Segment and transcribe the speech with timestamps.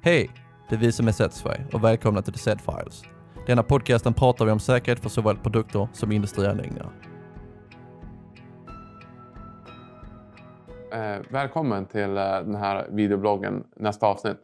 [0.00, 0.30] Hej!
[0.68, 3.02] Det är vi som är Setsfy och välkomna till The Set Files.
[3.46, 6.90] Denna podcasten pratar vi om säkerhet för såväl produkter som industrianläggningar.
[10.92, 14.36] Eh, välkommen till eh, den här videobloggen, nästa avsnitt.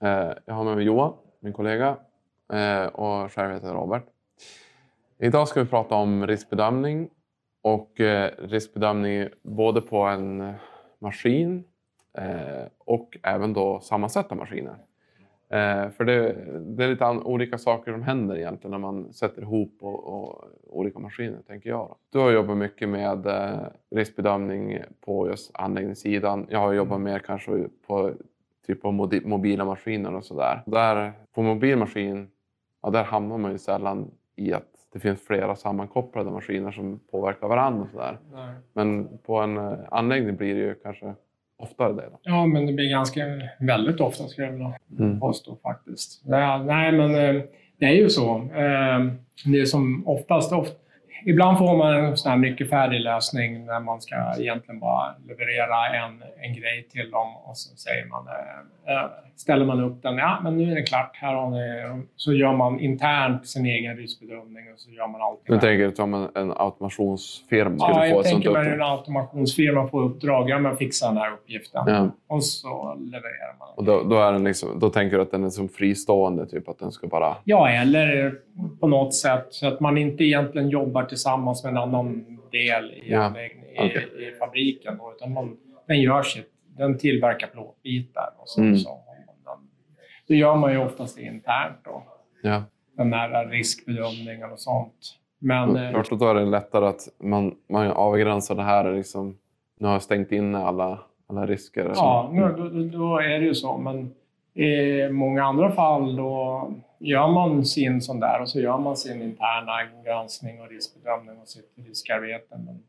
[0.00, 1.96] Eh, jag har med mig Johan, min kollega,
[2.52, 4.04] eh, och själv heter jag Robert.
[5.18, 7.08] Idag ska vi prata om riskbedömning
[7.62, 10.54] och eh, riskbedömning både på en
[10.98, 11.64] maskin
[12.18, 14.76] eh, och även då sammansatta maskiner.
[15.54, 19.76] Eh, för det, det är lite olika saker som händer egentligen när man sätter ihop
[19.80, 21.88] och, och olika maskiner, tänker jag.
[21.88, 21.96] Då.
[22.10, 26.46] Du har jobbat mycket med eh, riskbedömning på just anläggningssidan.
[26.50, 28.12] Jag har jobbat mer kanske på
[28.66, 28.92] typ på
[29.24, 30.62] mobila maskiner och sådär.
[30.66, 32.30] Där, på mobil maskin,
[32.82, 37.48] ja, där hamnar man ju sällan i att det finns flera sammankopplade maskiner som påverkar
[37.48, 37.82] varandra.
[37.82, 38.18] Och sådär.
[38.72, 41.14] Men på en eh, anläggning blir det ju kanske
[41.56, 42.08] oftare det?
[42.10, 42.18] Då?
[42.22, 43.22] Ja, men det blir ganska
[43.60, 45.20] väldigt ofta skulle jag vilja mm.
[45.20, 46.22] påstå faktiskt.
[46.26, 47.42] Ja, nej, men eh,
[47.78, 48.36] det är ju så.
[48.36, 49.12] Eh,
[49.44, 50.76] det är som oftast, ofta,
[51.26, 56.04] Ibland får man en sån här mycket färdig lösning när man ska egentligen bara leverera
[56.04, 58.26] en, en grej till dem och så säger man,
[58.86, 60.16] äh, ställer man upp den.
[60.16, 61.16] Ja, men nu är det klart.
[61.16, 65.40] Här har ni, så gör man internt sin egen riskbedömning och så gör man allt.
[65.46, 68.64] Du tänker som en, en automationsfirma skulle ja, få ett sånt uppdrag?
[68.64, 70.50] Ja, jag tänker mig en automationsfirma får uppdrag.
[70.50, 71.82] Ja, men fixa den här uppgiften.
[71.86, 72.10] Ja.
[72.26, 73.68] Och så levererar man.
[73.76, 76.46] Och då, då, är den liksom, då tänker du att den är som fristående?
[76.46, 77.36] Typ att den ska bara...
[77.44, 78.34] Ja, eller
[78.80, 83.12] på något sätt så att man inte egentligen jobbar tillsammans med en annan del i,
[83.12, 83.28] ja.
[83.28, 84.02] i, okay.
[84.02, 84.98] i, i fabriken.
[84.98, 86.50] Då, utan man, den gör sitt.
[86.76, 88.78] Den tillverkar plåtbitar och så, mm.
[88.78, 89.04] så
[90.26, 92.02] det gör man ju oftast internt då.
[92.42, 92.62] Ja.
[92.96, 95.18] Den här riskbedömningen och sånt.
[95.38, 98.92] Men, mm, klart, då är det lättare att man, man avgränsar det här.
[98.92, 99.38] Liksom,
[99.78, 101.92] nu har jag stängt in alla, alla risker.
[101.94, 103.78] Ja, nu, då, då, är det ju så.
[103.78, 104.14] Men
[104.54, 109.22] i många andra fall då gör man sin sån där och så gör man sin
[109.22, 109.72] interna
[110.04, 112.58] granskning och riskbedömning och sitt riskarbete.
[112.58, 112.82] Men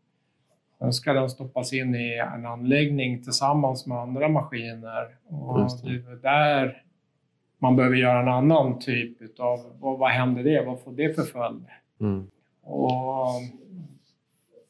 [0.79, 5.15] sen ska den stoppas in i en anläggning tillsammans med andra maskiner.
[5.29, 6.81] Och det är där
[7.57, 10.65] man behöver göra en annan typ av vad, vad händer det?
[10.65, 11.65] Vad får det för följd?
[11.99, 12.27] Mm.
[12.63, 13.41] Och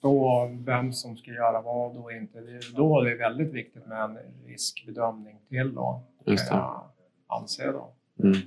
[0.01, 2.41] då vem som ska göra vad och inte.
[2.41, 4.17] Det, då är det väldigt viktigt med en
[4.47, 6.55] riskbedömning till då, Just det.
[6.55, 6.81] jag
[7.27, 7.93] anse då.
[8.23, 8.37] Mm.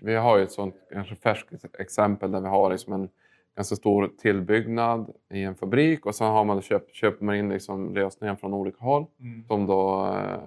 [0.00, 3.08] Vi har ju ett sånt kanske färskt exempel där vi har liksom en
[3.56, 7.94] ganska stor tillbyggnad i en fabrik och sen har man köpt, köper man in liksom
[7.94, 9.44] lösningar från olika håll mm.
[9.44, 10.40] som då eh,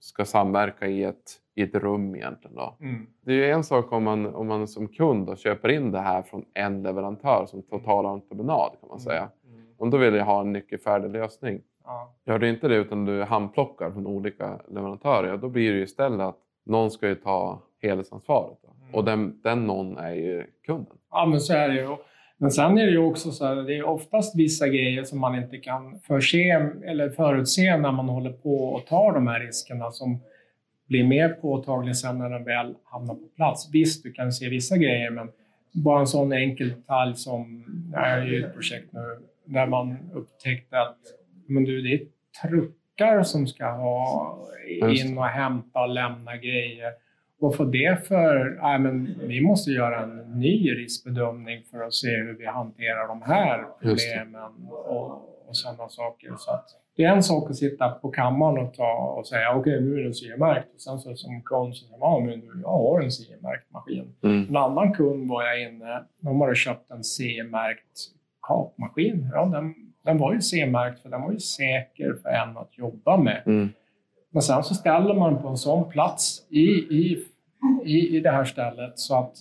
[0.00, 2.56] ska samverka i ett, i ett rum egentligen.
[2.56, 2.76] Då.
[2.80, 3.06] Mm.
[3.20, 6.00] Det är ju en sak om man, om man som kund då köper in det
[6.00, 9.30] här från en leverantör som totalentreprenad kan man säga.
[9.46, 9.66] Mm.
[9.76, 11.62] Om då vill jag ha en nyckelfärdig lösning.
[11.88, 12.14] Ja.
[12.26, 16.20] Gör du inte det utan du handplockar från olika leverantörer, då blir det ju istället
[16.20, 18.58] att någon ska ju ta helhetsansvaret.
[18.64, 18.94] Mm.
[18.94, 20.96] Och den, den någon är ju kunden.
[21.10, 21.96] Ja, men så är det ju.
[22.36, 25.34] Men sen är det ju också så att det är oftast vissa grejer som man
[25.34, 30.18] inte kan förse eller förutse när man håller på och tar de här riskerna som
[30.88, 33.70] blir mer påtagliga sen när den väl hamnar på plats.
[33.72, 35.28] Visst, du kan se vissa grejer, men
[35.72, 40.80] bara en sån enkel detalj som, jag är ju ett projekt nu, där man upptäckte
[40.80, 40.98] att
[41.48, 42.00] men du, det är
[42.42, 44.38] truckar som ska ha
[44.88, 46.92] in och hämta och lämna grejer
[47.38, 48.58] vad får det för...
[48.62, 53.22] Nej, men vi måste göra en ny riskbedömning för att se hur vi hanterar de
[53.22, 56.34] här problemen och, och sådana saker.
[56.38, 56.66] Så att
[56.96, 60.00] det är en sak att sitta på kammaren och, ta och säga okej, okay, nu
[60.00, 60.74] är den CE-märkt.
[60.74, 64.14] Och sen så som kund så säger man, nu jag har en CE-märkt maskin.
[64.22, 64.48] Mm.
[64.48, 67.98] En annan kund var jag inne, de hade köpt en CE-märkt
[68.42, 69.30] kapmaskin.
[69.32, 69.74] Ja, den,
[70.08, 73.42] den var ju CE-märkt för den var ju säker för en att jobba med.
[73.46, 73.68] Mm.
[74.30, 77.24] Men sen så ställer man på en sån plats i, i,
[77.84, 79.32] i, i det här stället så att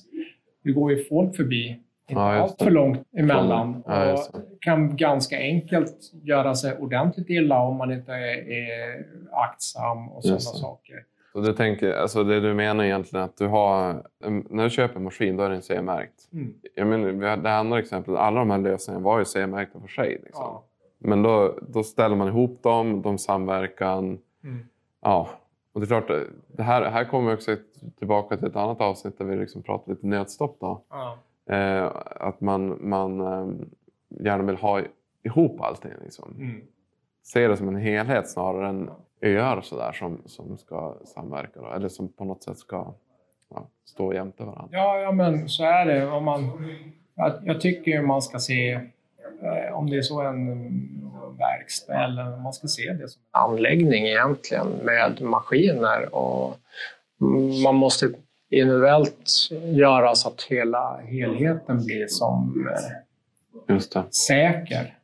[0.63, 1.79] det går ju folk förbi
[2.09, 4.19] inte ja, allt för långt emellan ja, och
[4.61, 10.39] kan ganska enkelt göra sig ordentligt illa om man inte är, är aktsam och sådana
[10.39, 11.03] saker.
[11.37, 14.03] Så du tänker, alltså det du menar egentligen att du har,
[14.49, 16.29] när du köper en maskin då är den CE-märkt.
[16.33, 16.53] Mm.
[16.75, 20.21] Jag menar, det andra exemplet, alla de här lösningarna var ju CE-märkta för sig.
[20.23, 20.43] Liksom.
[20.43, 20.63] Ja.
[20.97, 24.19] Men då, då ställer man ihop dem, de samverkan.
[24.43, 24.65] Mm.
[25.01, 25.29] Ja,
[25.73, 27.55] och det är klart, det här, här kommer vi också
[27.97, 30.57] tillbaka till ett annat avsnitt där vi liksom pratar lite nödstopp.
[30.59, 30.83] Då.
[30.89, 31.17] Ja.
[31.55, 33.47] Eh, att man, man eh,
[34.09, 34.81] gärna vill ha
[35.23, 35.91] ihop allting.
[36.03, 36.35] Liksom.
[36.39, 36.61] Mm.
[37.33, 38.89] Se det som en helhet snarare än
[39.21, 41.59] öar så där, som, som ska samverka.
[41.59, 42.93] Då, eller som på något sätt ska
[43.49, 44.77] ja, stå jämte varandra.
[44.77, 46.07] Ja, ja, men så är det.
[46.07, 46.67] Om man,
[47.15, 48.71] jag, jag tycker man ska se,
[49.41, 50.71] eh, om det är så en
[51.37, 56.57] verkstad eller man ska se det som en anläggning egentligen med maskiner och
[57.63, 58.09] man måste
[58.49, 59.29] individuellt
[59.65, 62.67] göra så att hela helheten blir som
[63.67, 64.97] eh, säker.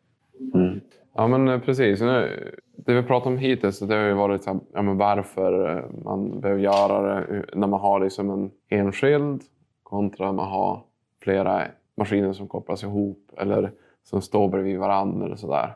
[0.54, 0.82] Mm.
[1.16, 2.02] Ja, men eh, precis.
[2.02, 5.84] Nu, det vi pratat om hittills det har ju varit här, ja, men varför eh,
[6.04, 9.42] man behöver göra det hur- när man har liksom en enskild
[9.84, 10.82] kontra man har
[11.24, 11.62] flera
[11.98, 13.72] maskiner som kopplas ihop eller
[14.04, 15.76] som står bredvid varandra eller sådär.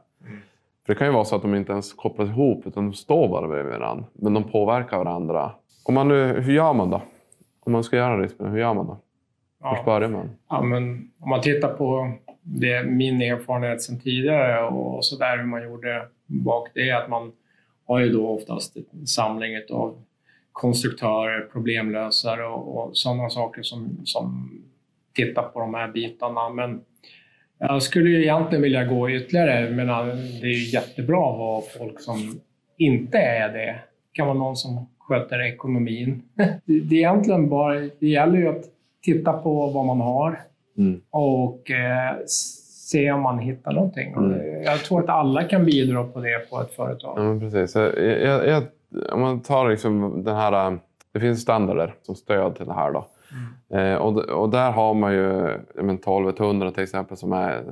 [0.86, 3.28] För det kan ju vara så att de inte ens kopplas ihop utan de står
[3.30, 4.06] bara bredvid varandra.
[4.14, 5.52] Men de påverkar varandra.
[5.86, 7.02] Om man nu, hur gör man då?
[7.60, 8.98] Om man ska göra risken, hur gör man då?
[9.64, 9.84] Hur Ja.
[9.86, 10.30] börjar man?
[10.50, 12.12] Ja, men om man tittar på
[12.50, 17.10] det, min erfarenhet sedan tidigare och så där hur man gjorde bak det är att
[17.10, 17.32] man
[17.88, 20.04] har ju då oftast en samling av
[20.52, 24.50] konstruktörer, problemlösare och, och sådana saker som, som
[25.14, 26.50] tittar på de här bitarna.
[26.50, 26.82] Men
[27.60, 29.88] jag skulle ju egentligen vilja gå ytterligare, men
[30.42, 32.40] det är ju jättebra att ha folk som
[32.78, 33.66] inte är det.
[33.66, 33.80] Det
[34.14, 36.22] kan vara någon som sköter ekonomin.
[36.36, 38.66] Det det är egentligen bara, det gäller ju att
[39.02, 40.40] titta på vad man har
[40.78, 41.02] Mm.
[41.10, 42.16] och eh,
[42.90, 44.14] se om man hittar någonting.
[44.14, 44.64] Mm.
[44.64, 47.14] Jag tror att alla kan bidra på det på ett företag.
[47.18, 47.76] Ja, precis.
[47.76, 48.64] Jag, jag, jag,
[49.12, 50.72] om man tar liksom den här...
[50.72, 50.78] äh,
[51.12, 52.92] Det finns standarder som stöd till det här.
[52.92, 53.08] Då.
[53.78, 57.64] Eh, och, och där har man ju men 1200 till exempel som är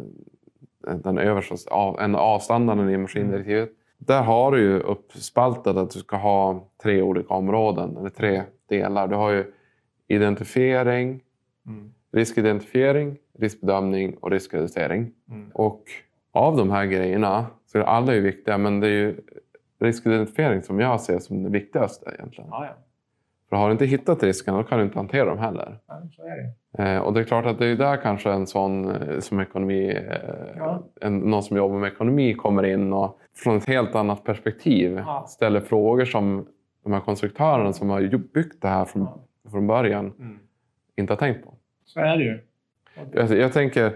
[1.04, 1.56] den översta,
[2.00, 3.70] en A-standarden i maskindirektivet.
[3.98, 9.08] Där har du ju uppspaltat att du ska ha tre olika områden, eller tre delar.
[9.08, 9.52] Du har ju
[10.08, 11.22] identifiering,
[11.68, 11.94] Mm.
[12.16, 15.12] Riskidentifiering, riskbedömning och riskreducering.
[15.30, 15.52] Mm.
[15.54, 15.84] Och
[16.32, 19.16] av de här grejerna, så är alla är viktiga, men det är ju
[19.80, 22.50] riskidentifiering som jag ser som det viktigaste egentligen.
[22.52, 22.74] Ja, ja.
[23.50, 25.78] För har du inte hittat risken, då kan du inte hantera dem heller.
[25.88, 26.36] Ja, så är
[26.78, 26.84] det.
[26.84, 29.90] Eh, och det är klart att det är där kanske en sån eh, som ekonomi,
[29.92, 30.14] eh,
[30.58, 30.84] Ja.
[31.02, 35.26] en, någon som jobbar med ekonomi kommer in och från ett helt annat perspektiv Ja.
[35.28, 36.46] ställer frågor som
[36.84, 39.08] de här konstruktörerna som har byggt det här från,
[39.52, 40.40] från början Mm.
[40.96, 41.54] inte har tänkt på.
[41.86, 42.40] Så är det ju.
[43.12, 43.94] Jag, jag tänker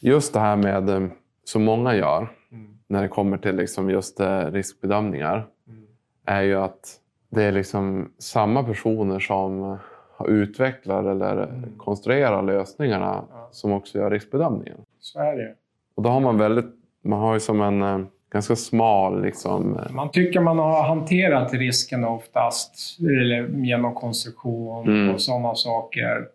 [0.00, 1.08] just det här med, eh,
[1.44, 2.78] som många gör Mm.
[2.86, 5.86] när det kommer till liksom just eh, riskbedömningar, Mm.
[6.24, 6.96] är ju att
[7.30, 9.78] det är liksom samma personer som
[10.16, 11.64] har utvecklat eller Mm.
[11.76, 13.48] konstruerat lösningarna Ja.
[13.52, 14.78] som också gör riskbedömningen.
[15.00, 15.54] Så är det.
[15.94, 16.66] Och då har man väldigt,
[17.02, 18.00] man har ju som en eh,
[18.32, 25.14] ganska smal liksom, Man tycker man har hanterat risken oftast eller genom konstruktion Mm.
[25.14, 26.28] och sådana saker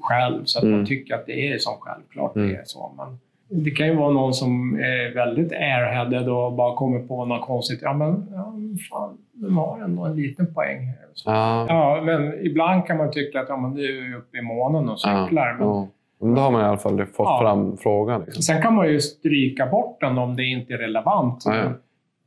[0.00, 0.44] själv.
[0.44, 0.76] Så att Mm.
[0.76, 2.48] man tycker att det är som självklart Mm.
[2.48, 2.92] det är så.
[2.96, 3.18] Men
[3.64, 7.78] det kan ju vara någon som är väldigt airheaded och bara kommer på något konstigt.
[7.82, 8.52] Ja, men ja,
[8.90, 10.96] fan, de har ändå en liten poäng här.
[11.14, 11.30] Så.
[11.30, 14.88] ja, Ja, men ibland kan man tycka att ja, men du är uppe i månen
[14.88, 15.56] och cyklar.
[15.58, 15.88] men ja.
[16.22, 17.38] Men då har man i alla fall fått Ja.
[17.42, 18.22] fram frågan.
[18.24, 18.42] Liksom.
[18.42, 21.42] Sen kan man ju stryka bort den om det inte är relevant.
[21.46, 21.70] Ja, ja.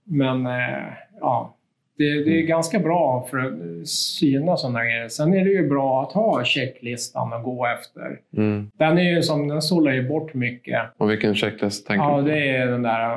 [0.03, 0.83] Men eh,
[1.21, 1.55] ja,
[1.97, 2.47] det, det är Mm.
[2.47, 5.07] ganska bra för att syna sådana grejer.
[5.07, 8.19] Sen är det ju bra att ha checklistan att gå efter.
[8.37, 8.71] Mm.
[8.77, 10.81] Den är ju som, den sållar ju bort mycket.
[10.97, 12.29] Och vilken checklist tänker Ja, du på?
[12.29, 13.15] det är den där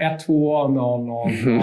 [0.00, 1.60] eh, 1, 2, 0, 0, 0.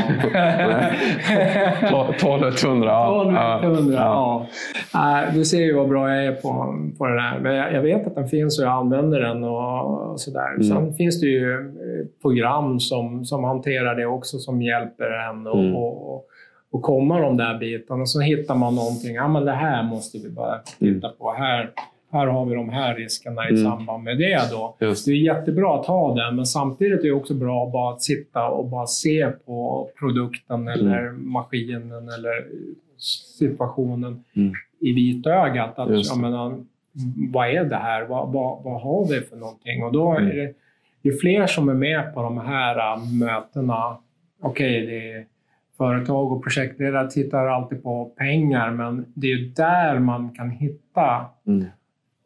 [1.85, 2.87] 1200.
[2.91, 3.59] ja.
[3.59, 4.01] 1200, Ja.
[4.03, 4.45] ja.
[4.93, 7.39] Nej, Du ser ju vad bra jag är på, på det där.
[7.39, 10.49] Men jag, vet att den finns och jag använder den och, och sådär.
[10.49, 10.63] Mm.
[10.63, 15.59] Sen finns det ju eh, program som, som hanterar det också som hjälper en och,
[15.59, 15.75] Mm.
[15.75, 16.25] och,
[16.75, 18.01] och, komma de där bitarna.
[18.01, 19.15] Och så hittar man någonting.
[19.15, 21.31] Ja, men det här måste vi bara titta på.
[21.31, 21.71] Här,
[22.11, 23.63] här har vi de här riskerna i Mm.
[23.63, 24.51] samband med det.
[24.51, 24.75] Då.
[24.79, 28.01] Just Det är jättebra att ha den, men samtidigt är det också bra bara att
[28.01, 32.45] sitta och bara se på produkten eller maskinen eller
[33.29, 34.53] situationen Mm.
[34.79, 35.79] i vitögat.
[35.79, 36.21] Att, Just jag det.
[36.21, 36.63] menar,
[37.33, 38.05] vad är det här?
[38.05, 39.83] Vad, vad, vad har vi för någonting?
[39.83, 40.31] Och då Mm.
[40.31, 40.53] är det
[41.01, 43.97] ju fler som är med på de här äh, mötena.
[44.41, 45.25] Okej, det är
[45.77, 51.25] företag och projektledare tittar alltid på pengar, men det är ju där man kan hitta
[51.47, 51.65] Mm.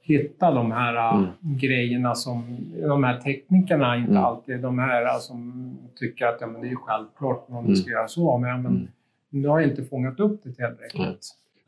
[0.01, 1.27] hitta de här äh, Mm.
[1.41, 4.23] grejerna som de här teknikerna inte Mm.
[4.23, 7.65] alltid de här äh, som tycker att ja, men det är självklart om Mm.
[7.67, 8.37] man ska göra så.
[8.37, 8.87] Men, men Mm.
[9.29, 11.21] du har inte fångat upp det tillräckligt.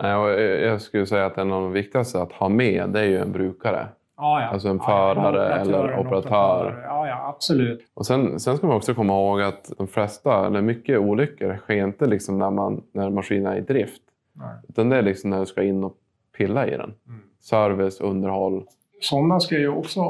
[0.03, 0.63] Mm.
[0.63, 3.31] Jag skulle säga att en av de viktigaste att ha med det är ju en
[3.31, 3.87] brukare.
[4.21, 4.47] Ja, ja.
[4.47, 6.83] Alltså en Ja, förare operatören, eller operatör.
[6.87, 7.85] Ja, ja, absolut.
[7.93, 11.85] Och sen, sen ska man också komma ihåg att de flesta, eller mycket olyckor sker
[11.85, 14.01] inte liksom när, man, när maskinen är i drift.
[14.33, 14.55] Nej.
[14.69, 15.93] Utan det är liksom när du ska in och
[16.37, 16.93] pilla i den.
[17.07, 17.21] Mm.
[17.39, 18.63] Service, underhåll.
[19.01, 20.01] Sådana ska ju också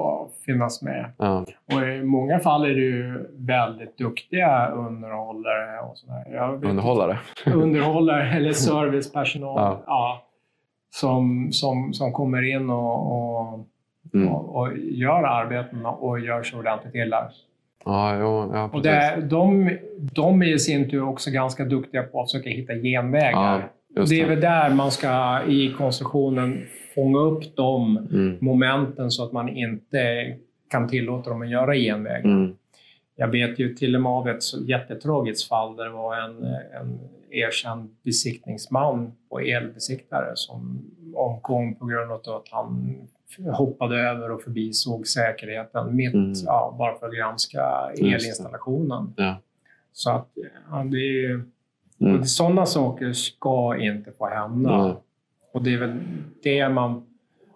[0.45, 1.11] finnas med.
[1.17, 1.45] Ja.
[1.73, 6.51] Och i många fall är det ju väldigt duktiga underhållare och sådär.
[6.63, 7.19] Underhållare.
[7.53, 9.83] underhållare eller servicepersonal Ja.
[9.87, 10.21] ja.
[10.89, 13.67] som, som, som kommer in och, och,
[14.13, 14.27] Mm.
[14.27, 17.31] och, och gör arbetena och gör så ordentligt illa.
[17.85, 22.21] Ja, jo, ja, Och det, de, de är i sin tur också ganska duktiga på
[22.21, 23.69] att försöka hitta genvägar.
[23.95, 26.61] Just det är väl där man ska i konstruktionen
[26.95, 28.37] fånga upp de Mm.
[28.41, 30.33] momenten så att man inte
[30.69, 32.25] kan tillåta dem att göra genvägar.
[32.29, 32.55] Mm.
[33.15, 36.43] Jag vet ju till och med av ett jättetragiskt fall där det var en,
[36.81, 36.99] en
[37.31, 40.81] erkänd besiktningsman på elbesiktare som
[41.15, 42.95] omkom på grund av att han
[43.53, 46.33] hoppade över och förbisåg säkerheten mitt, Mm.
[46.45, 47.63] ja, bara för att granska
[47.97, 49.13] elinstallationen.
[49.17, 49.35] Ja.
[49.93, 50.27] Så att
[50.71, 51.43] ja, det är ju,
[52.01, 52.23] Mm.
[52.25, 54.77] sådana saker ska inte få hända.
[54.83, 54.95] Nej.
[55.53, 55.99] Och det är väl
[56.43, 57.07] det man...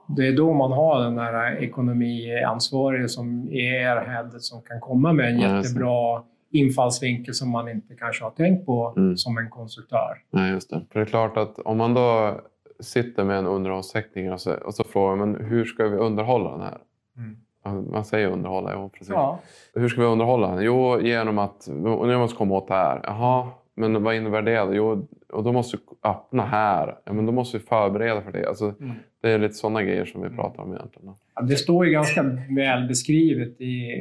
[0.07, 5.29] Det är då man har den här ekonomiansvarige som är airheadet som kan komma med
[5.29, 9.17] en Ja, jättebra infallsvinkel som man inte kanske har tänkt på Mm.
[9.17, 10.17] som en konstruktör.
[10.31, 10.81] Nej, just det.
[10.91, 12.39] För det är klart att om man då
[12.79, 16.61] sitter med en underhållstekniker och så, och så frågar man hur ska vi underhålla den
[16.61, 16.77] här?
[17.63, 19.09] Ja, Man säger underhålla, ja precis.
[19.09, 19.39] Ja.
[19.73, 20.63] Hur ska vi underhålla den?
[20.63, 22.99] Jo, genom att nu måste vi komma åt det här.
[23.03, 24.73] Jaha, men vad innebär det då?
[24.73, 26.97] Jo, och då måste vi öppna här.
[27.05, 28.47] Ja, men då måste vi förbereda för det.
[28.47, 28.95] Alltså, Mm.
[29.21, 31.13] det är lite sådana grejer som vi pratar om egentligen.
[31.35, 32.23] Ja, Det står ju ganska
[32.55, 33.91] väl beskrivet i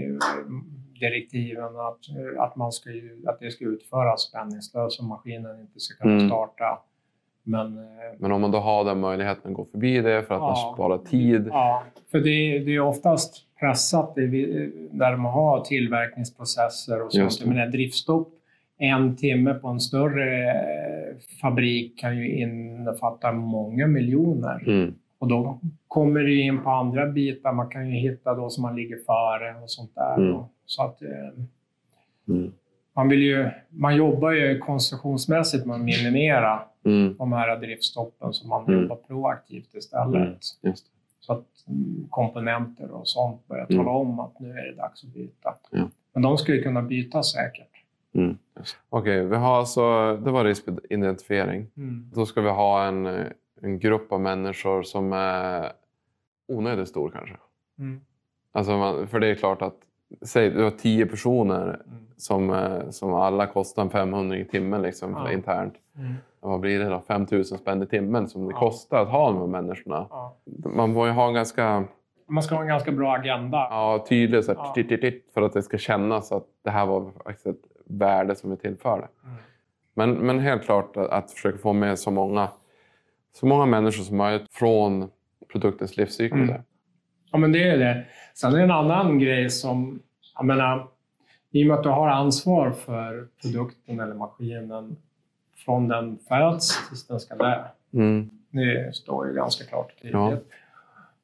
[1.01, 1.99] direktiven att,
[2.39, 6.29] att, man ska ju, att det ska utföras spänningslöst och maskinen inte ska kunna Mm.
[6.29, 6.79] starta.
[7.45, 7.85] Men eh,
[8.19, 10.73] Men om man då har den möjligheten att gå förbi det för att man Ja.
[10.75, 11.49] sparar tid.
[11.53, 14.15] Ja, för det, det är oftast pressat
[14.91, 17.45] där man har tillverkningsprocesser och sånt.
[17.47, 18.29] Men driftstopp
[18.79, 24.63] en timme på en större eh, fabrik kan ju innefatta många miljoner.
[24.67, 24.95] Mm.
[25.19, 27.53] Och då kommer det in på andra bitar.
[27.53, 30.17] Man kan ju hitta då som man ligger före och sånt där.
[30.17, 30.43] Mm.
[30.67, 31.09] Så att, eh,
[32.29, 32.53] Mm.
[32.97, 37.15] Man, vill ju, man jobbar ju konstruktionsmässigt med att minimera Mm.
[37.19, 38.83] de här driftstoppen så man Mm.
[38.83, 40.15] jobbar proaktivt istället.
[40.63, 40.75] Mm.
[41.21, 43.85] Så att mm, komponenter och sånt börjar Mm.
[43.85, 45.55] tala om att nu är det dags att byta.
[45.71, 45.89] Ja.
[46.13, 47.69] Men de ska ju kunna byta säkert.
[48.15, 48.39] Mm.
[48.89, 51.67] Okej, vi har alltså, det var riskidentifiering.
[52.15, 53.07] Då ska vi ha en,
[53.63, 55.73] en grupp av människor som är
[56.49, 57.37] onödigt stor kanske.
[57.79, 58.01] Mm.
[58.53, 59.79] Alltså man, för det är klart att
[60.23, 62.05] säg du har tio personer Mm.
[62.17, 65.33] som, eh, som alla kostar en 500 i timmen liksom, Ja.
[65.33, 65.75] internt.
[65.99, 66.15] Mm.
[66.41, 67.01] Vad blir det då?
[67.09, 68.59] 5 000 spänn i timmen som det Ja.
[68.59, 70.07] kostar att ha de här människorna.
[70.11, 70.37] Ja.
[70.75, 71.85] Man får ju ha en ganska
[72.27, 73.57] Man ska ha en ganska bra agenda.
[73.71, 74.73] ja, tydlig så här, Ja.
[74.75, 78.35] titt, titt, titt, för att det ska kännas att det här var faktiskt ett värde
[78.35, 79.09] som vi tillförde.
[79.25, 79.37] Mm.
[79.95, 82.49] Men, men helt klart att, att försöka få med så många,
[83.33, 85.11] så många människor som möjligt från
[85.53, 86.41] produktens livscykel.
[86.43, 86.63] Mm.
[87.33, 88.05] Ja, men det är det.
[88.35, 90.01] Sen är det en annan grej som...
[90.37, 90.87] Jag menar,
[91.51, 94.97] I och med att du har ansvar för produkten eller maskinen
[95.65, 97.65] från den föds tills den ska dö.
[97.95, 98.31] Mm.
[98.51, 100.15] Det står ju ganska klart och tydligt.
[100.15, 100.37] Ja.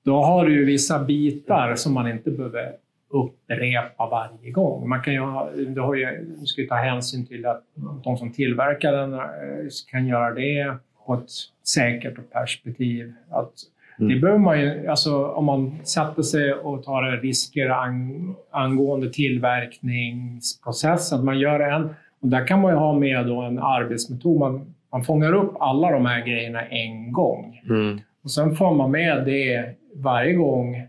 [0.02, 2.72] Då har du ju vissa bitar som man inte behöver
[3.08, 4.88] upprepa varje gång.
[4.88, 7.64] Man kan ju ha, du, har ju, du ska ju ta hänsyn till att
[8.04, 9.20] de som tillverkar den eh,
[9.90, 10.76] kan göra det
[11.06, 11.30] på ett
[11.68, 13.12] säkert perspektiv.
[13.30, 13.52] Att
[14.00, 14.14] Mm.
[14.14, 21.18] Det behöver man ju, alltså om man sätter sig och tar risker ang, angående tillverkningsprocessen,
[21.18, 24.38] att man gör en, och där kan man ju ha med då en arbetsmetod.
[24.40, 27.60] Man, man fångar upp alla de här grejerna en gång.
[27.68, 28.00] Mm.
[28.24, 29.64] Och sen får man med det
[29.94, 30.82] varje gång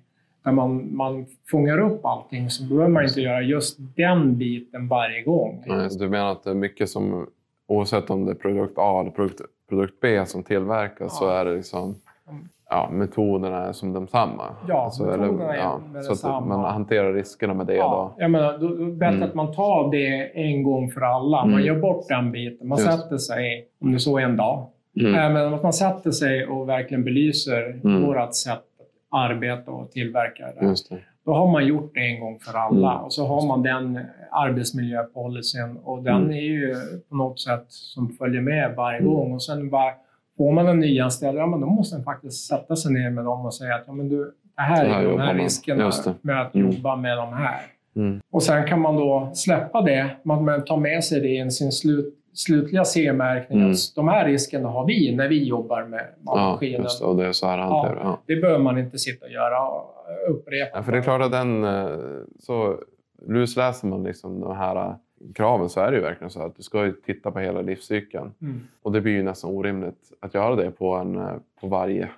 [0.46, 5.22] när man, man fångar upp allting så behöver man inte göra just den biten varje
[5.22, 5.64] gång.
[5.68, 7.28] Nej, så Du menar att det är mycket som,
[7.68, 11.40] oavsett om det är produkt A eller produkt, produkt B som tillverkas, så Ja.
[11.40, 11.96] är det liksom
[12.30, 12.44] Mm.
[12.74, 14.44] Ja, metoderna är som de samma.
[14.68, 16.58] Ja, metoderna är ja, med Så att detsamma.
[16.58, 19.30] man hanterar riskerna med det Ja, jag menar, då, då är bättre Mm.
[19.30, 21.38] att man tar det en gång för alla.
[21.46, 21.66] Man Mm.
[21.66, 22.68] gör bort den biten.
[22.68, 22.92] Man Just.
[22.92, 25.08] sätter sig, om det så är en dag, då.
[25.08, 25.16] Mm.
[25.26, 28.06] äh, men att man sätter sig och verkligen belyser Mm.
[28.06, 28.64] vårt sätt att
[29.20, 30.66] arbeta och tillverka det.
[30.66, 30.98] Just det.
[31.26, 33.04] Då har man gjort det en gång för alla Mm.
[33.04, 34.00] och så har man den
[34.32, 36.32] arbetsmiljöpolicyn och den Mm.
[36.32, 36.76] är ju
[37.10, 39.34] på något sätt som följer med varje gång.
[39.34, 39.92] Och sen bara,
[40.42, 43.46] får man en nyanställd, ja men då måste den faktiskt sätta sig ner med dem
[43.46, 44.18] och säga att ja, men du,
[44.56, 45.36] det här är de här man.
[45.44, 46.72] riskerna med att Mm.
[46.72, 47.62] jobba med de här.
[47.96, 48.20] Mm.
[48.32, 51.72] Och sen kan man då släppa det, man man tar med sig det i sin
[51.72, 53.60] slut, slutliga CE-märkning.
[53.60, 53.72] Mm.
[53.72, 56.82] att De här riskerna har vi när vi jobbar med Ja, maskinen.
[56.82, 57.06] just det.
[57.06, 58.20] Och det är så här hanterar ja.
[58.28, 59.86] det behöver man inte sitta och göra och
[60.32, 60.78] upprepa.
[60.78, 60.84] ja.
[60.84, 61.64] För det är klart att den...
[61.64, 61.88] eh,
[62.40, 62.76] Så
[63.28, 64.96] lusläser man liksom de här eh,
[65.36, 68.34] kraven så är det ju verkligen så att du ska ju titta på hela livscykeln.
[68.42, 68.60] Mm.
[68.82, 72.10] Och det blir ju nästan orimligt att göra det på, en, eh, på varje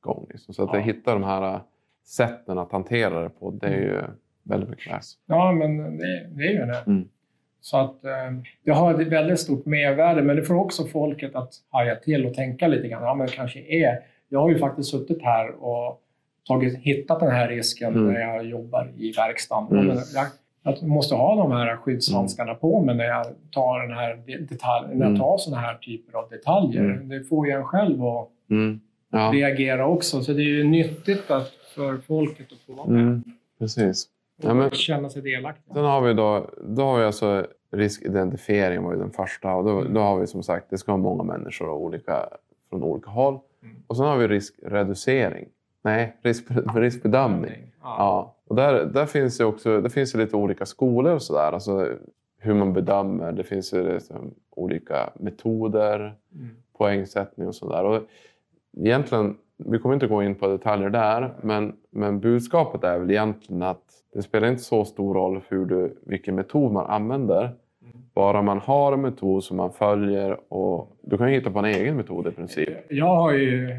[0.00, 0.26] gång.
[0.30, 0.54] Liksom.
[0.54, 0.80] Så att Ja.
[0.80, 1.60] hitta de här eh,
[2.04, 4.00] sätten att hantera det på, det är ju
[4.42, 5.14] väldigt mycket läs.
[5.26, 6.82] Ja, men det, det är ju det.
[6.86, 7.08] Mm.
[7.60, 8.10] Så att eh,
[8.64, 12.34] det har ett väldigt stort mervärde, men det får också folket att haja till och
[12.34, 13.02] tänka lite grann.
[13.02, 13.98] Ja, men det kanske är...
[14.28, 16.02] Jag har ju faktiskt suttit här och
[16.48, 18.12] tagit, hittat den här risken Mm.
[18.12, 19.78] när jag jobbar i verkstaden.
[19.78, 19.96] Mm.
[20.14, 20.24] Ja,
[20.62, 24.16] men jag, måste ha de här skyddshandskarna på mig när jag tar, den här
[24.50, 25.18] detalj, när jag Mm.
[25.20, 26.84] tar såna här typer av detaljer.
[26.84, 27.08] Mm.
[27.08, 28.80] Det får ju en själv att Mm.
[29.10, 29.30] Ja.
[29.34, 30.20] reagera också.
[30.22, 33.22] Så det är ju nyttigt att, för folket att få vara med Mm.
[33.58, 34.06] Precis.
[34.38, 35.74] och Ja, men- känna sig delaktiga.
[35.74, 39.54] Sen har vi då, då har vi alltså riskidentifiering var ju den första.
[39.54, 42.26] Och då, då har vi som sagt, det ska vara många människor och olika,
[42.70, 43.38] från olika håll.
[43.62, 43.76] Mm.
[43.86, 45.48] Och sen har vi riskreducering.
[45.82, 47.67] Nej, risk, riskbedömning.
[47.82, 48.34] Ja.
[48.46, 51.52] Och där, där finns det också det finns ju lite olika skolor och sådär.
[51.52, 51.88] Alltså
[52.40, 53.32] hur man bedömer.
[53.32, 56.48] Det finns ju liksom olika metoder, Mm.
[56.78, 57.84] poängsättning och sådär.
[57.84, 58.02] Och
[58.76, 63.62] egentligen, vi kommer inte gå in på detaljer där, men, men budskapet är väl egentligen
[63.62, 63.82] att
[64.14, 67.50] det spelar inte så stor roll hur du, vilken metod man använder.
[68.14, 71.96] Bara man har en metod som man följer och du kan hitta på en egen
[71.96, 72.68] metod i princip.
[72.88, 73.70] Jag har ju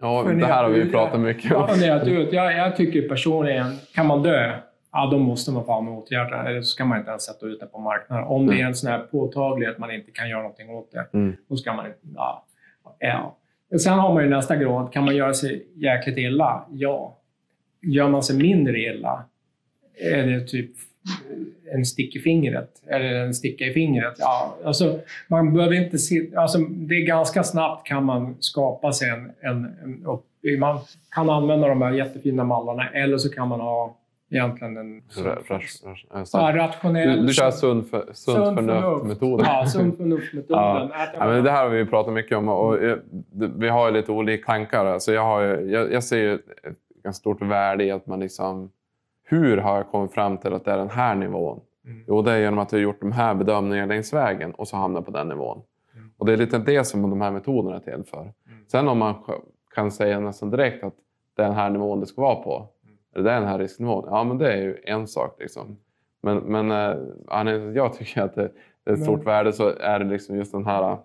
[0.00, 1.68] Ja, funderat det här har vi ut- pratat mycket om.
[2.32, 4.52] Jag, jag tycker personligen, kan man dö,
[4.92, 6.48] ja då måste man fan åtgärda det.
[6.48, 8.24] Eller så ska man inte ens sätta ut det på marknaden.
[8.24, 11.06] Om det är en sån här påtaglig att man inte kan göra någonting åt det,
[11.18, 11.36] Mm.
[11.48, 11.98] då ska man inte...
[12.16, 12.44] Ja.
[12.98, 13.36] ja.
[13.78, 14.92] Sen har man ju nästa grad.
[14.92, 16.64] Kan man göra sig jäkligt illa?
[16.70, 17.16] Ja.
[17.82, 19.24] Gör man sig mindre illa?
[20.12, 20.70] Är det typ
[21.74, 22.70] en stick i fingret?
[22.86, 24.14] Eller en sticka i fingret?
[24.18, 24.98] Ja, alltså,
[25.28, 29.64] man behöver inte se, alltså, det är ganska snabbt kan man skapa sig en, en,
[29.84, 30.24] en upp,
[30.60, 30.78] Man
[31.10, 33.96] kan använda de här jättefina mallarna eller så kan man ha
[34.30, 35.60] egentligen en Ra- ra-
[36.12, 37.20] ra- ja, rationell...
[37.20, 39.46] Du, du kör sund, för, sunt förnuft-metoden.
[39.48, 40.90] Ja, sunt förnuft-metoden.
[41.18, 42.96] Ja, men det här har vi pratat mycket om och eh,
[43.56, 44.86] vi har lite olika tankar.
[44.86, 46.42] Alltså jag, har jag, jag ser ju ett
[47.04, 48.70] ganska stort värde i att man liksom...
[49.28, 51.60] Hur har jag kommit fram till att det är den här nivån?
[51.84, 52.04] Mm.
[52.08, 54.76] Jo, det är genom att jag har gjort de här bedömningarna längs vägen och så
[54.76, 55.62] hamnar på den nivån.
[55.94, 56.10] Mm.
[56.18, 58.32] Och det är lite det som de här metoderna är till för.
[58.66, 59.14] Sen om man
[59.74, 60.94] kan säga nästan direkt att
[61.36, 62.68] det är den här nivån det ska vara på.
[62.84, 62.96] Mm.
[63.14, 64.04] Eller det är den här risknivån.
[64.10, 65.36] Ja, men det är ju en sak.
[65.40, 65.76] Liksom.
[66.22, 68.50] Men, men eh, jag tycker att det,
[68.84, 70.98] är ett stort värde så är det liksom just den här...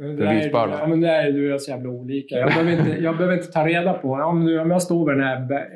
[0.00, 0.78] Men Bevisbörda.
[0.80, 2.34] Ja, men där är du och jag så jävla olika.
[2.34, 4.12] Jag behöver inte, jag behöver inte ta reda på...
[4.12, 5.66] Om, nu, om jag står vid den här,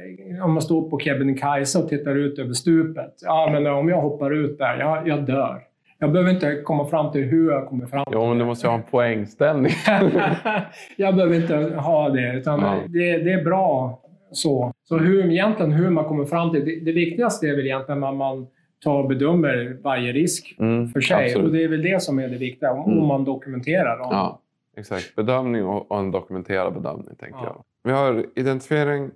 [0.45, 3.15] om jag står på Kebnekaise och tittar ut över stupet.
[3.23, 5.61] Ja, men om jag hoppar ut där, jag, jag dör.
[5.99, 8.71] Jag behöver inte komma fram till hur jag kommer fram Jo, men du måste ju
[8.71, 9.73] ha en poängställning.
[10.97, 12.75] jag behöver inte ha det, utan Ja.
[12.87, 14.01] det, det är bra
[14.33, 14.73] så.
[14.89, 16.65] Så hur, egentligen hur man kommer fram till...
[16.65, 18.47] Det, det viktigaste är väl egentligen att man
[18.85, 21.25] tar och bedömer varje risk Mm, för sig.
[21.27, 21.47] absolut.
[21.47, 23.07] Och det är väl det som är det viktiga, om, Mm.
[23.07, 24.09] man dokumenterar dem.
[24.11, 24.41] Ja,
[24.77, 25.15] exakt.
[25.17, 27.45] Bedömning och, en dokumenterad bedömning, tänker Ja.
[27.45, 27.65] jag.
[27.83, 29.11] Vi har identifiering,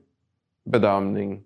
[0.65, 1.43] bedömning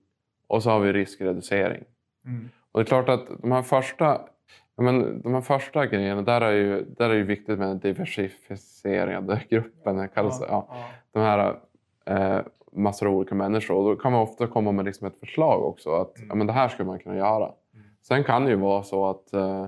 [0.46, 1.82] och så har vi riskreducering.
[2.26, 2.48] Mm.
[2.72, 4.20] Och det är klart att de här första,
[4.76, 9.16] men de här första grejerna, där är ju, där är ju viktigt med en diversifiering
[9.30, 9.96] av gruppen.
[9.96, 10.66] Det kallas, ja.
[10.70, 10.76] ja.
[11.12, 11.54] De här
[12.06, 12.40] eh,
[12.72, 13.74] massor av olika människor.
[13.76, 15.90] Och då kan man ofta komma med liksom ett förslag också.
[15.94, 16.28] Att Mm.
[16.28, 17.50] ja, men det här skulle man kunna göra.
[18.02, 19.66] Sen kan det ju vara så att eh,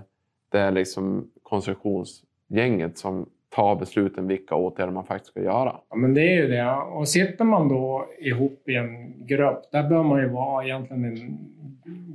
[0.52, 5.76] det är liksom konstruktionsgänget som tar besluten vilka åtgärder man faktiskt ska göra.
[5.90, 6.72] Ja, men det är ju det.
[6.72, 11.38] Och sitter man då ihop i en grupp, där bör man ju vara egentligen en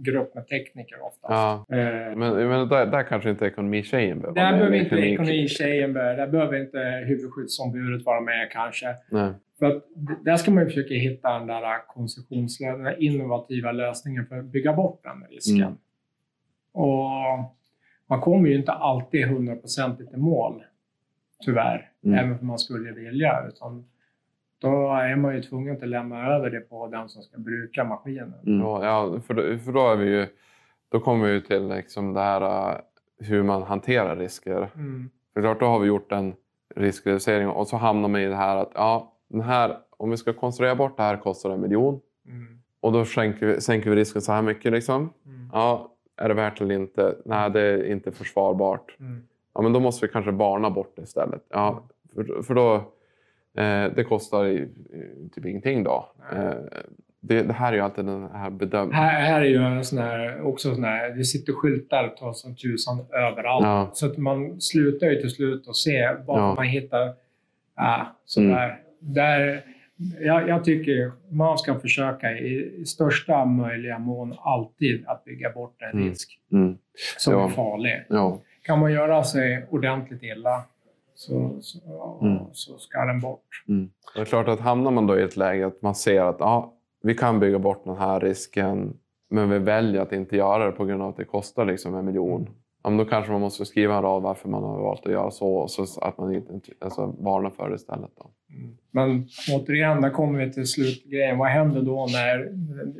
[0.04, 1.32] grupp med tekniker oftast.
[1.32, 1.66] Ja.
[1.78, 5.14] Eh, Men, men där, där kanske inte ekonomitjejen behöver där vara med, behöver eller inte
[5.14, 8.96] ekonomitjejen vara där behöver inte huvudskyddsombudet vara med kanske.
[9.12, 9.32] Nej.
[9.60, 9.84] För att
[10.26, 14.46] där ska man ju försöka hitta den där konstruktionslösningen, den där innovativa lösningen för att
[14.46, 15.62] bygga bort den risken.
[15.62, 15.78] Mm.
[16.80, 17.10] Och
[18.08, 20.64] man kommer ju inte alltid hundraprocentigt i mål,
[21.46, 22.20] tyvärr, Mm.
[22.20, 23.48] även om man skulle vilja.
[23.48, 23.86] Utan
[24.62, 28.34] då är man ju tvungen att lämna över det på den som ska bruka maskinen.
[28.44, 30.28] Ja, ja, för, då, för då är vi ju...
[30.92, 32.78] Då kommer vi ju till liksom det här uh,
[33.20, 34.70] hur man hanterar risker.
[34.76, 35.10] Mm.
[35.34, 36.34] För klart, då har vi gjort en
[36.76, 40.34] riskreducering och så hamnar man i det här att ja, den här, om vi ska
[40.34, 42.00] konstruera bort det här kostar det en miljon.
[42.28, 42.60] Mm.
[42.82, 44.72] Och då sänker vi, sänker vi risken så här mycket.
[44.72, 45.14] Liksom.
[45.26, 45.50] Mm.
[45.54, 47.16] Ja, är det värt eller inte?
[47.26, 48.96] Nej, det är inte försvarbart.
[49.00, 49.24] Mm.
[49.54, 51.42] Ja, men då måste vi kanske varna bort det istället.
[51.50, 51.84] Ja,
[52.16, 52.76] för, för då,
[53.62, 54.68] eh, det kostar i,
[55.36, 56.12] typ ingenting då.
[56.32, 56.54] Eh,
[57.22, 59.04] det, det här är ju alltid den här bedömningen.
[59.04, 62.56] Här, här är ju en sån här, också sån här, det sitter skyltar ta som
[62.56, 63.66] tusan överallt.
[63.66, 63.90] Ja.
[63.94, 66.56] Så att man slutar ju till slut att se var Ja.
[66.56, 67.14] man hittar
[67.76, 68.82] ah, sådär.
[69.00, 69.64] Där,
[70.20, 75.92] jag, jag tycker man ska försöka i, största möjliga mån alltid att bygga bort en
[76.00, 76.10] Mm.
[76.10, 76.78] risk Mm.
[77.18, 77.46] som Ja.
[77.46, 78.06] är farlig.
[78.10, 78.42] Ja.
[78.64, 80.64] Kan man göra sig ordentligt illa
[81.16, 82.38] så, så, Mm.
[82.52, 83.64] så ska den bort.
[83.68, 83.90] Mm.
[84.16, 86.74] Det är klart att hamnar man då i ett läge att man ser att ja,
[87.04, 88.94] vi kan bygga bort den här risken
[89.30, 92.06] men vi väljer att inte göra det på grund av att det kostar liksom en
[92.06, 92.50] miljon.
[92.90, 95.32] Ja, men då kanske man måste skriva en rad varför man har valt att göra
[95.32, 98.12] så så att man inte alltså, varnar för det istället.
[98.18, 98.30] Då.
[98.56, 98.78] Mm.
[98.92, 101.38] Men återigen, där kommer vi till slutgrejen.
[101.38, 102.52] Vad händer då när...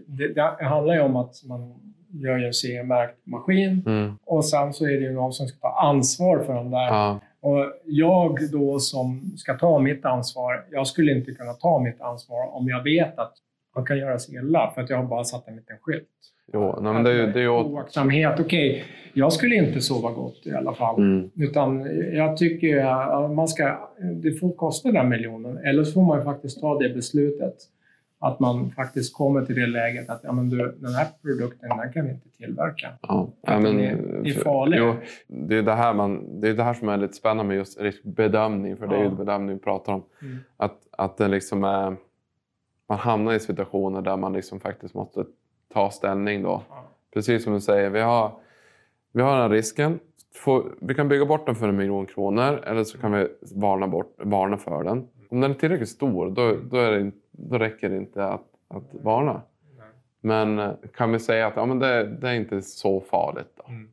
[0.08, 1.74] Det, det handlar ju om att man
[2.10, 4.16] gör en CE-märkt maskin Mm.
[4.26, 6.88] och sen så är det ju någon som ska ta ansvar för de där.
[6.88, 7.20] Ja.
[7.42, 12.56] Och jag då som ska ta mitt ansvar, jag skulle inte kunna ta mitt ansvar
[12.56, 13.34] om jag vet att
[13.80, 16.08] man kan göra sig illa för att jag har bara satt en liten skylt.
[16.54, 17.50] Jo, nej, men det, det är ju...
[17.50, 18.84] Oaktsamhet, okej.
[19.14, 20.98] Jag skulle inte sova gott i alla fall.
[20.98, 21.30] Mm.
[21.36, 23.90] Utan jag tycker att man ska,
[24.24, 25.58] det får kosta den miljonen.
[25.58, 27.56] Eller så får man faktiskt ta det beslutet.
[28.22, 31.94] Att man faktiskt kommer till det läget att ja, men du, den här produkten den
[31.94, 32.88] kan vi inte tillverka.
[33.02, 34.78] Ja, ja, men, den är- är farlig.
[34.80, 34.94] Jo,
[35.28, 37.82] det är det här, man, det är det här som är lite spännande med just
[37.82, 40.04] riskbedömning, för det är ju bedömning vi pratar om.
[40.22, 40.38] Mm.
[40.58, 41.96] Att, att det liksom är,
[42.90, 45.26] man hamnar i situationer där man liksom faktiskt måste
[45.74, 46.44] ta ställning.
[46.44, 46.62] Då.
[47.14, 48.32] Precis som du säger, vi har,
[49.12, 50.00] vi har den här risken.
[50.36, 53.88] Får, vi kan bygga bort den för en miljon kronor eller så kan vi varna,
[53.88, 55.08] bort, varna för den.
[55.30, 58.84] Om den är tillräckligt stor, då, då, är det, då räcker det inte att, att
[59.04, 59.42] varna.
[60.22, 63.50] Men eh, kan vi säga att ja, men det, det är inte så farligt.
[63.56, 63.64] Då.
[63.68, 63.90] Mm.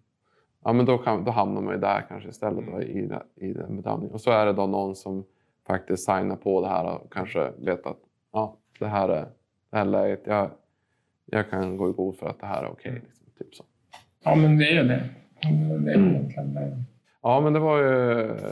[0.65, 3.53] Ja, men då, kan, då hamnar man ju där kanske istället då, i, det- i
[3.53, 4.15] den bedömningen.
[4.15, 5.25] Och så är det då någon som
[5.67, 7.99] faktiskt signar på det här och kanske vet att
[8.33, 9.27] ja, det här är
[9.71, 10.23] det här läget.
[10.25, 10.51] Jag,
[11.27, 12.93] jag kan gå i god för att det här är okej.
[12.93, 13.65] liksom, typ så.
[14.25, 15.05] ja, men det är det.
[15.85, 16.83] Det är egentligen det.
[17.23, 17.87] Ja, men det var ju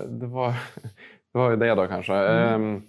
[0.08, 0.48] det, var,
[1.32, 2.14] det, var ju det då kanske.
[2.14, 2.82] Ehm,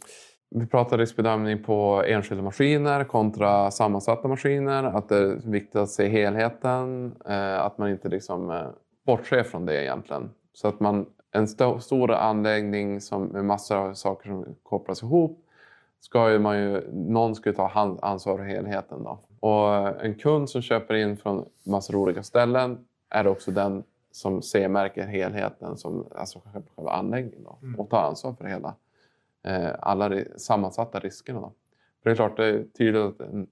[0.49, 4.83] vi pratade riskbedömning på enskilda maskiner kontra sammansatta maskiner.
[4.83, 7.15] Att det är viktigt att se helheten.
[7.29, 8.67] eh, att man inte liksom eh,
[9.05, 10.29] bortser från det egentligen.
[10.53, 15.44] Så att man, en sto- stor anläggning som, med massor av saker som kopplas ihop
[15.99, 19.03] ska ju man ju, någon ska ju ta hand, ansvar för helheten.
[19.03, 19.19] Då.
[19.39, 24.41] Och en kund som köper in från massor av olika ställen är också den som
[24.41, 26.39] C-märker helheten, som, alltså
[26.75, 27.43] själva- anläggningen.
[27.43, 27.79] Då, Mm.
[27.79, 28.75] och tar ansvar för hela,
[29.43, 31.39] eh, alla sammansatta riskerna.
[31.41, 31.51] Då.
[32.03, 33.47] För det är klart, det är tydligt att en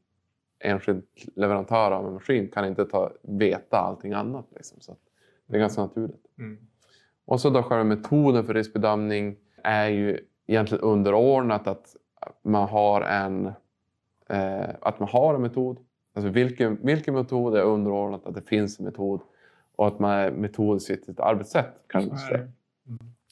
[0.60, 1.03] enskild
[1.36, 4.45] leverantör av en maskin kan inte ta, veta allting annat.
[4.56, 4.95] Liksom, så
[5.47, 6.25] det är ganska naturligt.
[6.38, 6.58] Mm.
[7.25, 11.95] Och så då själva metoden för riskbedömning är ju egentligen underordnat att
[12.41, 13.45] man har en,
[14.29, 15.77] eh, att man har en metod.
[16.15, 19.21] Alltså vilken, vilken metod är underordnat att det finns en metod
[19.75, 21.73] och att man är metodisk i sitt arbetssätt.
[21.88, 22.47] Kan man Så är säga.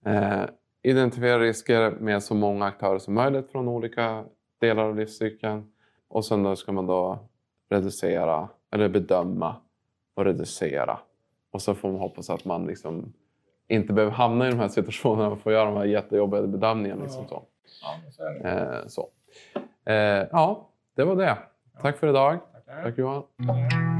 [0.04, 0.10] det.
[0.12, 0.50] Eh,
[0.82, 4.24] identifiera risker med så många aktörer som möjligt från olika
[4.60, 5.72] delar av livscykeln.
[6.08, 7.20] Och sen då ska man då
[7.70, 9.56] reducera, eller bedöma
[10.14, 11.00] och reducera.
[11.52, 13.14] Och så får man hoppas att man liksom
[13.68, 17.04] inte behöver hamna i de här situationerna och få göra de här jättejobbiga bedömningarna.
[17.04, 17.44] Liksom så.
[17.82, 19.10] Ja, så.
[19.86, 19.94] Eh.
[19.96, 21.38] Eh, ja, det var det.
[21.82, 22.40] Tack för idag.
[22.54, 22.84] Tackar.
[22.84, 23.24] Tack Johan.
[23.40, 23.91] Mm.